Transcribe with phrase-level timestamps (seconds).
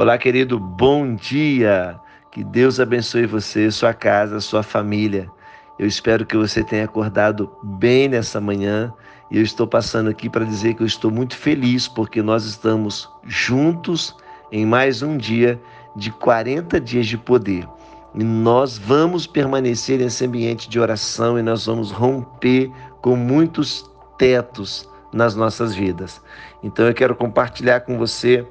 [0.00, 1.98] Olá, querido, bom dia.
[2.30, 5.28] Que Deus abençoe você, sua casa, sua família.
[5.76, 8.94] Eu espero que você tenha acordado bem nessa manhã
[9.28, 13.10] e eu estou passando aqui para dizer que eu estou muito feliz porque nós estamos
[13.24, 14.14] juntos
[14.52, 15.60] em mais um dia
[15.96, 17.66] de 40 dias de poder.
[18.14, 22.70] E nós vamos permanecer nesse ambiente de oração e nós vamos romper
[23.02, 26.22] com muitos tetos nas nossas vidas.
[26.62, 28.46] Então eu quero compartilhar com você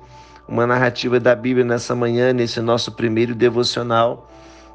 [0.48, 4.28] uma narrativa da Bíblia nessa manhã, nesse nosso primeiro devocional,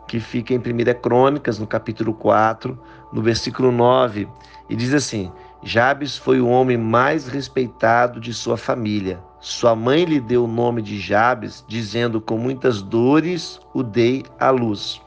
[0.06, 2.78] que fica em 1 Crônicas, no capítulo 4,
[3.12, 4.28] no versículo 9,
[4.68, 5.32] e diz assim:
[5.62, 9.20] Jabes foi o homem mais respeitado de sua família.
[9.40, 14.50] Sua mãe lhe deu o nome de Jabes, dizendo: Com muitas dores o dei à
[14.50, 15.00] luz.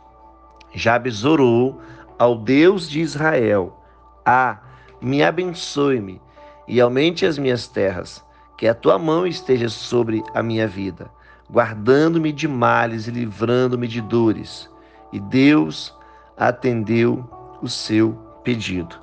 [0.74, 1.80] Jabes orou
[2.18, 3.80] ao Deus de Israel:
[4.26, 4.60] Ah,
[5.00, 6.20] me abençoe-me
[6.68, 8.26] e aumente as minhas terras
[8.58, 11.10] que a tua mão esteja sobre a minha vida,
[11.52, 14.70] guardando-me de males e livrando-me de dores.
[15.12, 15.94] E Deus
[16.38, 17.30] atendeu
[17.62, 18.96] o seu pedido.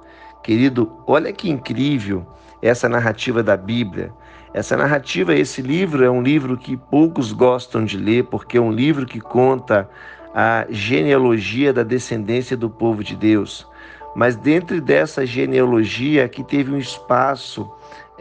[0.42, 2.26] Querido, olha que incrível
[2.60, 4.12] essa narrativa da Bíblia.
[4.54, 8.72] Essa narrativa, esse livro é um livro que poucos gostam de ler, porque é um
[8.72, 9.88] livro que conta
[10.34, 13.66] a genealogia da descendência do povo de Deus.
[14.14, 17.70] Mas dentro dessa genealogia que teve um espaço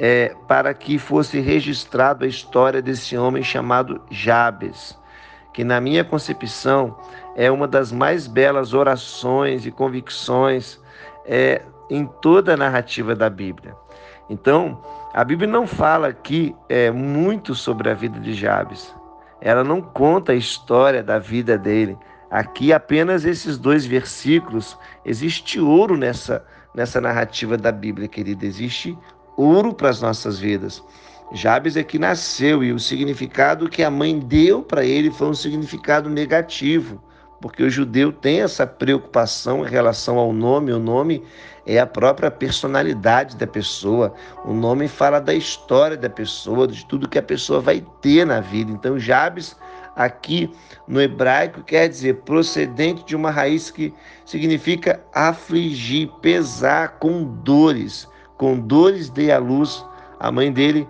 [0.04, 4.98] é, para que fosse registrado a história desse homem chamado Jabes,
[5.54, 6.98] que na minha concepção
[7.36, 10.80] é uma das mais belas orações e convicções
[11.24, 13.76] é, em toda a narrativa da Bíblia.
[14.28, 14.82] Então,
[15.14, 18.96] a Bíblia não fala aqui é, muito sobre a vida de Jabes.
[19.40, 21.96] Ela não conta a história da vida dele.
[22.32, 24.76] Aqui apenas esses dois versículos.
[25.06, 28.48] Existe ouro nessa, nessa narrativa da Bíblia, querida.
[28.48, 28.98] Existe
[29.38, 30.84] ouro para as nossas vidas.
[31.34, 35.34] Jabes é que nasceu e o significado que a mãe deu para ele foi um
[35.34, 37.02] significado negativo,
[37.40, 40.73] porque o judeu tem essa preocupação em relação ao nome.
[40.73, 41.23] O nome
[41.66, 44.14] é a própria personalidade da pessoa.
[44.45, 48.42] O nome fala da história da pessoa, de tudo que a pessoa vai ter na
[48.42, 48.72] vida.
[48.72, 49.55] Então, Jabes
[49.95, 50.52] aqui
[50.88, 53.94] no hebraico quer dizer procedente de uma raiz que
[54.26, 58.08] significa afligir, pesar com dores
[58.42, 59.86] com dores dei à luz.
[60.20, 60.88] A mãe dele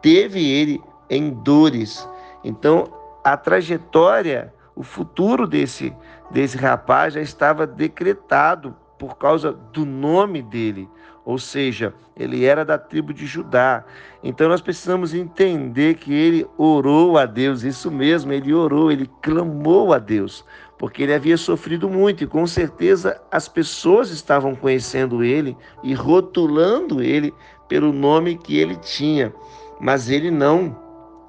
[0.00, 2.08] teve ele em dores.
[2.42, 2.90] Então,
[3.22, 5.94] a trajetória, o futuro desse,
[6.30, 10.88] desse rapaz já estava decretado por causa do nome dele,
[11.22, 13.84] ou seja, ele era da tribo de Judá.
[14.24, 19.92] Então nós precisamos entender que ele orou a Deus, isso mesmo, ele orou, ele clamou
[19.92, 20.42] a Deus
[20.78, 27.02] porque ele havia sofrido muito e com certeza as pessoas estavam conhecendo ele e rotulando
[27.02, 27.32] ele
[27.68, 29.32] pelo nome que ele tinha,
[29.80, 30.76] mas ele não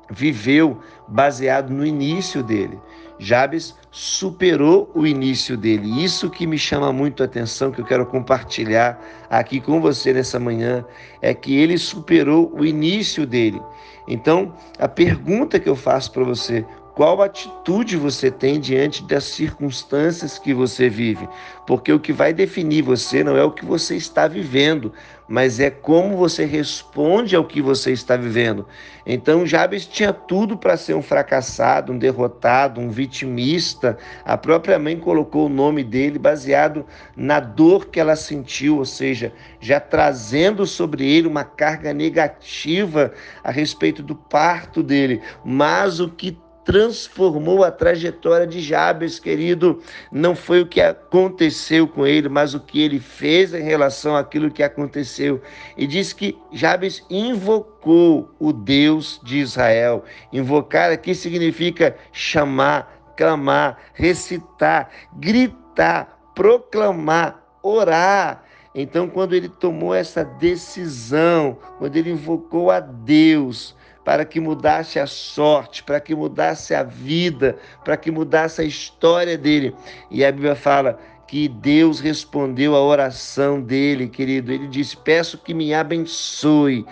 [0.09, 2.79] viveu baseado no início dele.
[3.19, 6.03] Jabes superou o início dele.
[6.03, 8.99] Isso que me chama muito a atenção, que eu quero compartilhar
[9.29, 10.85] aqui com você nessa manhã,
[11.21, 13.61] é que ele superou o início dele.
[14.07, 16.63] Então, a pergunta que eu faço para você:
[16.97, 21.29] qual atitude você tem diante das circunstâncias que você vive?
[21.67, 24.91] Porque o que vai definir você não é o que você está vivendo,
[25.27, 28.65] mas é como você responde ao que você está vivendo.
[29.05, 33.95] Então, Jabes tinha tudo para ser um fracassado, um derrotado, um vitimista.
[34.25, 36.83] A própria mãe colocou o nome dele baseado
[37.15, 43.11] na dor que ela sentiu, ou seja, já trazendo sobre ele uma carga negativa
[43.43, 45.21] a respeito do parto dele.
[45.45, 46.35] Mas o que
[46.67, 49.81] transformou a trajetória de Jabes, querido.
[50.11, 54.51] Não foi o que aconteceu com ele, mas o que ele fez em relação àquilo
[54.51, 55.41] que aconteceu.
[55.77, 60.03] E diz que Jabes invocou o Deus de Israel.
[60.33, 68.43] Invocar aqui significa chamar, clamar, recitar, gritar, proclamar, orar.
[68.75, 73.73] Então, quando ele tomou essa decisão, quando ele invocou a Deus,
[74.07, 79.37] para que mudasse a sorte, para que mudasse a vida, para que mudasse a história
[79.37, 79.75] dele.
[80.09, 84.53] E a Bíblia fala que Deus respondeu a oração dele, querido.
[84.53, 86.85] Ele disse: Peço que me abençoe.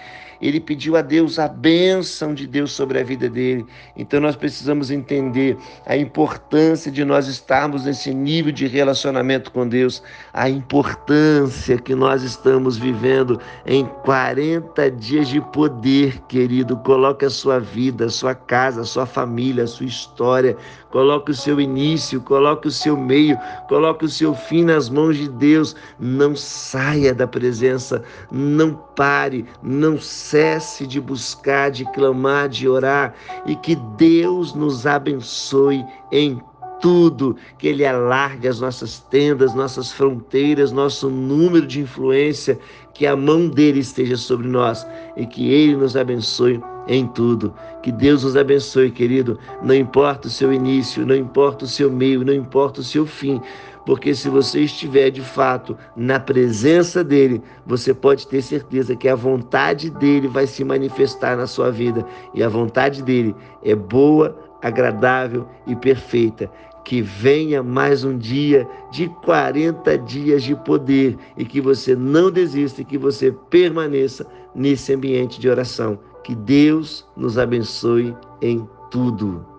[0.45, 3.65] Ele pediu a Deus a bênção de Deus sobre a vida dele.
[3.97, 5.57] Então nós precisamos entender
[5.87, 12.21] a importância de nós estarmos nesse nível de relacionamento com Deus, a importância que nós
[12.21, 16.77] estamos vivendo em 40 dias de poder, querido.
[16.77, 20.55] Coloque a sua vida, a sua casa, a sua família, a sua história,
[20.91, 23.35] coloque o seu início, coloque o seu meio,
[23.67, 25.75] coloque o seu fim nas mãos de Deus.
[25.99, 33.15] Não saia da presença, não pare, não saia cesse de buscar, de clamar, de orar
[33.45, 36.41] e que Deus nos abençoe em
[36.81, 42.59] tudo, que Ele alargue as nossas tendas, nossas fronteiras, nosso número de influência,
[42.93, 44.85] que a mão dele esteja sobre nós
[45.15, 47.53] e que Ele nos abençoe em tudo.
[47.81, 49.39] Que Deus nos abençoe, querido.
[49.63, 53.41] Não importa o seu início, não importa o seu meio, não importa o seu fim,
[53.85, 59.15] porque se você estiver de fato na presença dele, você pode ter certeza que a
[59.15, 65.47] vontade dele vai se manifestar na sua vida e a vontade dele é boa, agradável
[65.67, 66.49] e perfeita.
[66.83, 72.81] Que venha mais um dia de 40 dias de poder e que você não desista
[72.81, 75.97] e que você permaneça nesse ambiente de oração.
[76.23, 79.54] Que Deus nos abençoe em tudo.